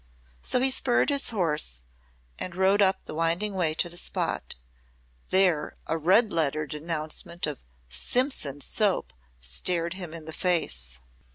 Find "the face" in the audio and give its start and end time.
10.25-11.01